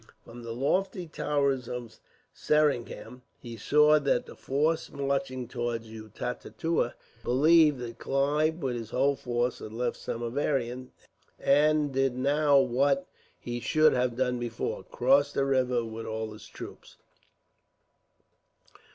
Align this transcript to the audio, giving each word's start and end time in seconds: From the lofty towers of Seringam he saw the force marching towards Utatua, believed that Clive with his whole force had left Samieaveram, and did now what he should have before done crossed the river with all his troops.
From 0.25 0.41
the 0.41 0.51
lofty 0.51 1.05
towers 1.05 1.69
of 1.69 1.99
Seringam 2.33 3.21
he 3.37 3.55
saw 3.55 3.99
the 3.99 4.35
force 4.35 4.91
marching 4.91 5.47
towards 5.47 5.85
Utatua, 5.85 6.95
believed 7.23 7.77
that 7.77 7.99
Clive 7.99 8.63
with 8.63 8.75
his 8.75 8.89
whole 8.89 9.15
force 9.15 9.59
had 9.59 9.71
left 9.73 9.97
Samieaveram, 9.99 10.87
and 11.37 11.93
did 11.93 12.15
now 12.17 12.57
what 12.59 13.05
he 13.39 13.59
should 13.59 13.93
have 13.93 14.15
before 14.39 14.81
done 14.81 14.91
crossed 14.91 15.35
the 15.35 15.45
river 15.45 15.85
with 15.85 16.07
all 16.07 16.31
his 16.31 16.47
troops. 16.47 16.97